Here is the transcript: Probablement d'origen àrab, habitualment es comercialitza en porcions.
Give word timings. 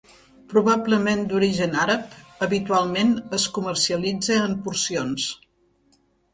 Probablement 0.53 1.21
d'origen 1.33 1.77
àrab, 1.83 2.17
habitualment 2.47 3.13
es 3.41 3.47
comercialitza 3.61 4.41
en 4.49 4.59
porcions. 4.67 5.31